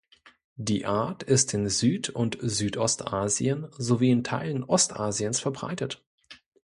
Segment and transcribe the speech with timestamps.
[0.55, 6.03] Die Art ist in Süd- und Südostasien sowie in Teilen Ostasiens verbreitet.